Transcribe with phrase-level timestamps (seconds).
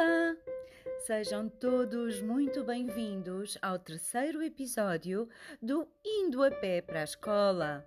[0.00, 0.34] Olá!
[1.04, 5.28] Sejam todos muito bem-vindos ao terceiro episódio
[5.60, 7.86] do Indo a Pé para a Escola.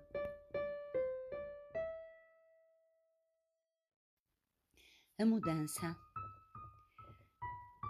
[5.18, 5.96] A mudança.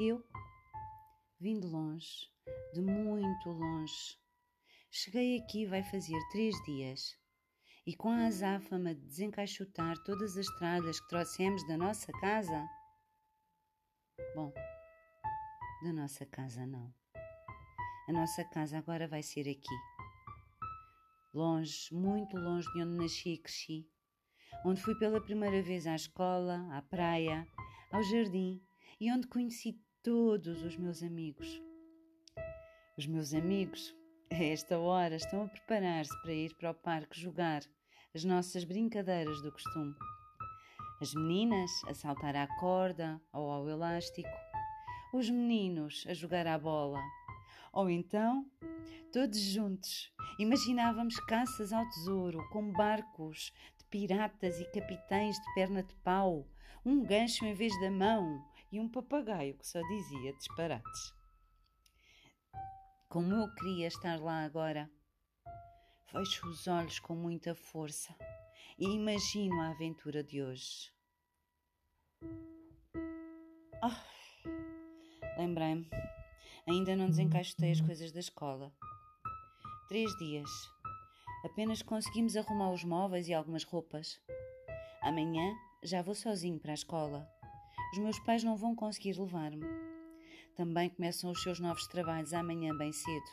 [0.01, 0.25] Eu
[1.39, 2.31] vim de longe,
[2.73, 4.19] de muito longe.
[4.91, 7.15] Cheguei aqui vai fazer três dias
[7.87, 12.67] e com a azáfama de desencaixotar todas as tralhas que trouxemos da nossa casa.
[14.35, 14.53] Bom,
[15.85, 16.93] da nossa casa não.
[18.09, 19.75] A nossa casa agora vai ser aqui.
[21.33, 23.89] Longe, muito longe de onde nasci e cresci.
[24.65, 27.47] Onde fui pela primeira vez à escola, à praia,
[27.93, 28.61] ao jardim
[29.01, 31.63] e onde conheci todos os meus amigos.
[32.99, 33.95] Os meus amigos,
[34.33, 37.63] a esta hora, estão a preparar-se para ir para o parque jogar
[38.13, 39.95] as nossas brincadeiras do costume.
[41.05, 44.27] As meninas a saltar à corda ou ao elástico,
[45.13, 46.99] os meninos a jogar à bola.
[47.75, 48.51] Ou então,
[49.13, 55.95] todos juntos, imaginávamos caças ao tesouro com barcos de piratas e capitães de perna de
[55.97, 56.49] pau,
[56.87, 61.13] um gancho em vez da mão e um papagaio que só dizia disparates.
[63.11, 64.91] Como eu queria estar lá agora
[66.07, 68.17] Fecho os olhos com muita força
[68.79, 70.94] e imagino a aventura de hoje.
[73.83, 74.15] Oh,
[75.37, 75.89] Lembrei-me,
[76.67, 78.73] ainda não desencaixotei as coisas da escola.
[79.89, 80.49] Três dias.
[81.45, 84.21] Apenas conseguimos arrumar os móveis e algumas roupas.
[85.03, 85.53] Amanhã
[85.83, 87.29] já vou sozinho para a escola.
[87.93, 89.67] Os meus pais não vão conseguir levar-me.
[90.57, 93.27] Também começam os seus novos trabalhos amanhã bem cedo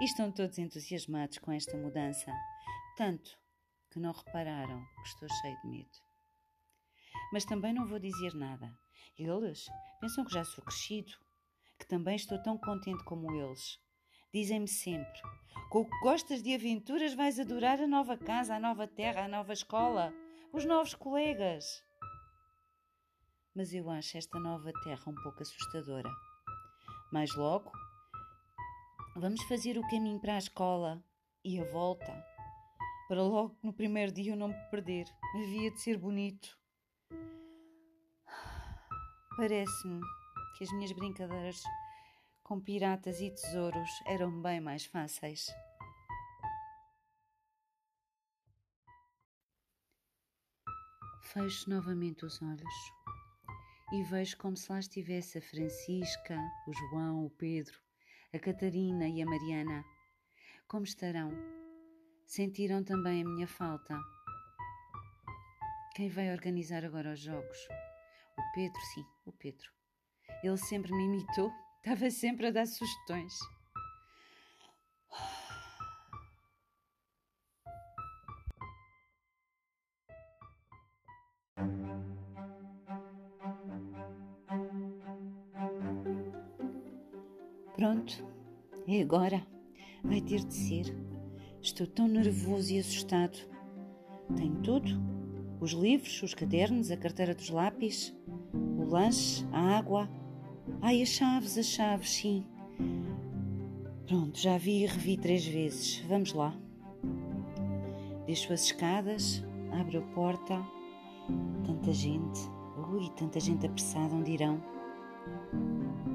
[0.00, 2.30] e estão todos entusiasmados com esta mudança,
[2.96, 3.38] tanto
[3.90, 6.03] que não repararam que estou cheio de medo.
[7.32, 8.72] Mas também não vou dizer nada.
[9.18, 9.66] Eles
[10.00, 11.12] pensam que já sou crescido,
[11.78, 13.78] que também estou tão contente como eles.
[14.32, 15.20] Dizem-me sempre:
[15.70, 19.28] com o que gostas de aventuras, vais adorar a nova casa, a nova terra, a
[19.28, 20.12] nova escola,
[20.52, 21.82] os novos colegas.
[23.54, 26.10] Mas eu acho esta nova terra um pouco assustadora.
[27.12, 27.70] Mais logo,
[29.16, 31.00] Vamos fazer o caminho para a escola
[31.44, 32.12] e a volta,
[33.06, 35.06] para logo no primeiro dia eu não me perder.
[35.36, 36.58] Havia de ser bonito.
[39.36, 40.00] Parece-me
[40.56, 41.62] que as minhas brincadeiras
[42.42, 45.46] com piratas e tesouros eram bem mais fáceis.
[51.32, 52.92] Fecho novamente os olhos
[53.92, 56.38] e vejo como se lá estivesse a Francisca,
[56.68, 57.84] o João, o Pedro
[58.34, 59.84] a Catarina e a Mariana.
[60.66, 61.30] Como estarão?
[62.26, 63.96] Sentiram também a minha falta?
[65.94, 67.68] Quem vai organizar agora os jogos?
[68.36, 69.70] O Pedro, sim, o Pedro.
[70.42, 73.32] Ele sempre me imitou, estava sempre a dar sugestões.
[87.76, 88.26] Pronto,
[88.88, 89.46] é agora.
[90.02, 90.86] Vai ter de ser.
[91.62, 93.38] Estou tão nervoso e assustado.
[94.36, 95.13] Tenho tudo:
[95.64, 98.14] os livros, os cadernos, a carteira dos lápis,
[98.52, 100.08] o lanche, a água.
[100.82, 102.46] Ai, as chaves, as chaves, sim.
[104.06, 106.04] Pronto, já vi e revi três vezes.
[106.06, 106.54] Vamos lá.
[108.26, 109.42] Deixo as escadas,
[109.72, 110.62] abro a porta.
[111.64, 112.40] Tanta gente.
[112.92, 114.62] Ui, tanta gente apressada, onde irão?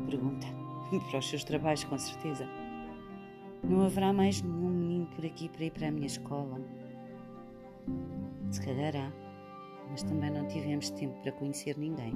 [0.06, 0.46] Pergunta.
[1.09, 2.48] para os seus trabalhos, com certeza.
[3.64, 6.62] Não haverá mais nenhum menino por aqui para ir para a minha escola.
[8.52, 9.28] Se calhar há,
[9.90, 12.14] mas também não tivemos tempo para conhecer ninguém.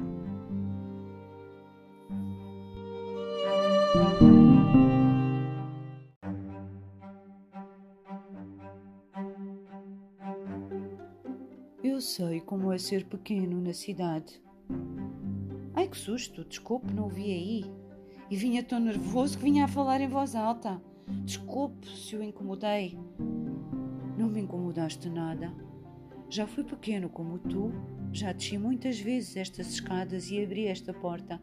[11.83, 14.41] Eu sei como é ser pequeno na cidade.
[15.75, 17.65] Ai que susto, desculpe, não o vi aí
[18.29, 20.81] e vinha tão nervoso que vinha a falar em voz alta.
[21.23, 22.97] Desculpe se o incomodei.
[24.17, 25.53] Não me incomodaste nada.
[26.33, 27.71] Já fui pequeno como tu,
[28.11, 31.39] já desci muitas vezes estas escadas e abri esta porta.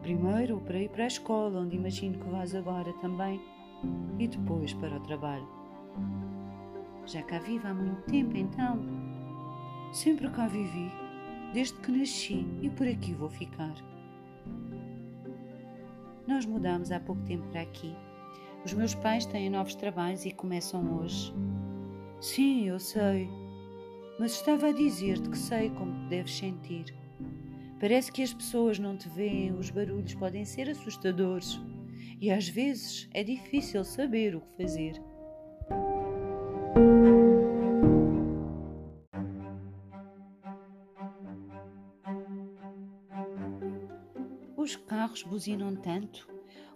[0.00, 3.42] Primeiro para ir para a escola, onde imagino que vás agora também,
[4.20, 5.48] e depois para o trabalho.
[7.04, 8.80] Já cá vivo há muito tempo então.
[9.92, 10.88] Sempre cá vivi,
[11.52, 13.74] desde que nasci e por aqui vou ficar.
[16.28, 17.92] Nós mudamos há pouco tempo para aqui.
[18.64, 21.34] Os meus pais têm novos trabalhos e começam hoje.
[22.20, 23.41] Sim, eu sei.
[24.22, 26.94] Mas estava a dizer-te que sei como te deves sentir.
[27.80, 31.60] Parece que as pessoas não te veem, os barulhos podem ser assustadores
[32.20, 35.02] e às vezes é difícil saber o que fazer.
[44.56, 46.28] Os carros buzinam tanto,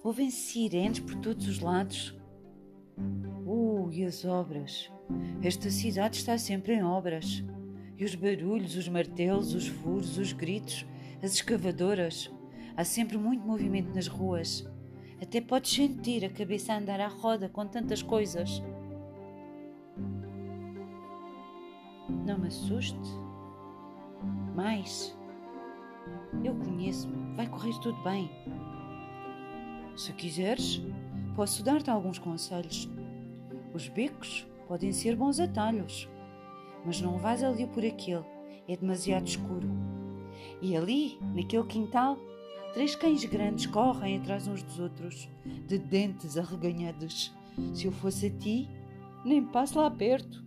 [0.03, 2.13] ouvem sirenes por todos os lados.
[3.93, 4.91] E as obras?
[5.43, 7.43] Esta cidade está sempre em obras.
[7.97, 10.85] E os barulhos, os martelos, os furos, os gritos,
[11.23, 12.31] as escavadoras.
[12.77, 14.69] Há sempre muito movimento nas ruas.
[15.23, 18.63] Até podes sentir a cabeça a andar à roda com tantas coisas.
[22.27, 22.99] Não me assuste.
[24.55, 25.17] Mais.
[26.45, 28.31] Eu conheço-me, vai correr tudo bem.
[29.97, 30.83] Se quiseres,
[31.35, 32.91] posso dar-te alguns conselhos.
[33.77, 36.09] Os becos podem ser bons atalhos,
[36.83, 38.25] mas não vais ali por aquele,
[38.67, 39.69] é demasiado escuro.
[40.63, 42.17] E ali, naquele quintal,
[42.73, 45.29] três cães grandes correm atrás uns dos outros,
[45.67, 47.37] de dentes arreganhados.
[47.75, 48.67] Se eu fosse a ti,
[49.27, 50.43] nem passo lá perto.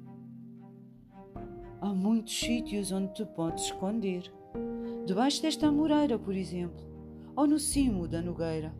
[1.82, 4.24] Há muitos sítios onde te podes esconder.
[5.06, 6.84] Debaixo desta moreira, por exemplo,
[7.36, 8.74] ou no cimo da nogueira.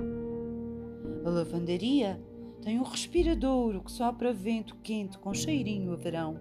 [1.24, 2.20] A lavandaria
[2.62, 6.40] tem um respiradouro que sopra vento quente com cheirinho a verão.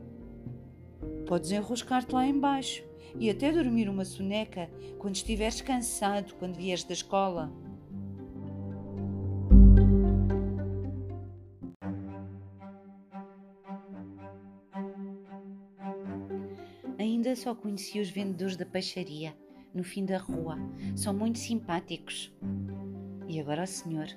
[1.26, 2.82] Podes enroscar-te lá embaixo
[3.18, 7.52] e até dormir uma soneca quando estiveres cansado quando vieres da escola.
[16.98, 19.36] Ainda só conheci os vendedores da peixaria
[19.74, 20.58] no fim da rua.
[20.96, 22.32] São muito simpáticos.
[23.28, 24.08] E agora o senhor?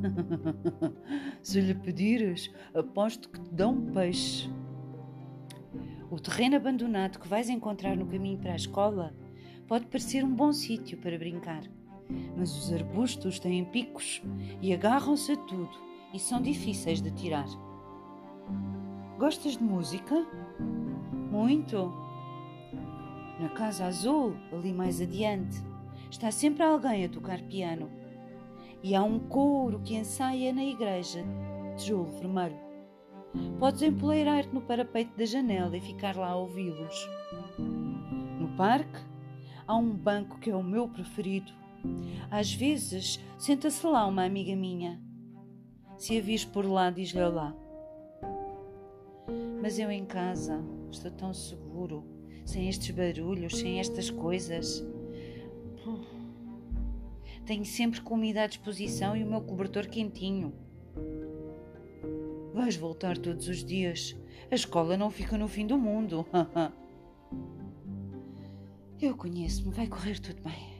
[1.42, 4.50] Se lhe pedires, aposto que te dão um peixe.
[6.10, 9.14] O terreno abandonado que vais encontrar no caminho para a escola
[9.68, 11.62] pode parecer um bom sítio para brincar,
[12.36, 14.20] mas os arbustos têm picos
[14.60, 15.70] e agarram-se a tudo
[16.12, 17.46] e são difíceis de tirar.
[19.18, 20.26] Gostas de música?
[21.30, 21.92] Muito!
[23.38, 25.62] Na Casa Azul, ali mais adiante,
[26.10, 27.99] está sempre alguém a tocar piano.
[28.82, 31.24] E há um couro que ensaia na igreja,
[31.76, 32.58] tijolo vermelho.
[33.58, 37.08] Podes empoleirar-te no parapeito da janela e ficar lá a ouvi-los.
[37.58, 38.98] No parque,
[39.66, 41.52] há um banco que é o meu preferido.
[42.30, 45.00] Às vezes, senta-se lá uma amiga minha.
[45.96, 47.54] Se a vis por lá, diz-lhe lá.
[49.60, 52.04] Mas eu em casa estou tão seguro
[52.44, 54.84] sem estes barulhos, sem estas coisas.
[57.50, 60.54] Tenho sempre comida à disposição e o meu cobertor quentinho.
[62.54, 64.16] Vais voltar todos os dias.
[64.52, 66.24] A escola não fica no fim do mundo.
[69.02, 70.78] Eu conheço-me, vai correr tudo bem.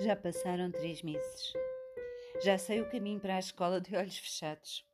[0.00, 1.52] Já passaram três meses.
[2.42, 4.84] Já sei o caminho para a escola de olhos fechados.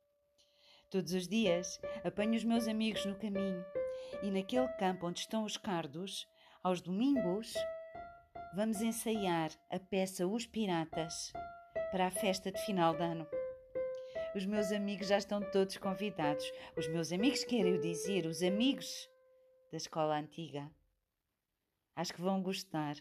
[0.91, 3.65] Todos os dias apanho os meus amigos no caminho
[4.21, 6.27] e naquele campo onde estão os cardos,
[6.61, 7.53] aos domingos,
[8.53, 11.31] vamos ensaiar a peça Os Piratas
[11.91, 13.25] para a festa de final de ano.
[14.35, 16.43] Os meus amigos já estão todos convidados.
[16.75, 19.09] Os meus amigos, quero dizer, os amigos
[19.71, 20.69] da escola antiga.
[21.95, 22.97] Acho que vão gostar.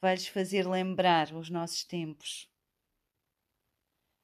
[0.00, 2.48] Vai-lhes fazer lembrar os nossos tempos.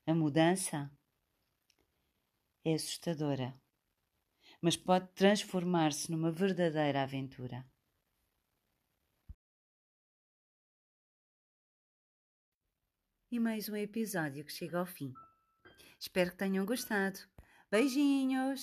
[0.06, 0.88] A mudança
[2.68, 3.58] é assustadora,
[4.60, 7.66] mas pode transformar-se numa verdadeira aventura.
[13.30, 15.12] E mais um episódio que chega ao fim.
[15.98, 17.18] Espero que tenham gostado.
[17.70, 18.62] Beijinhos!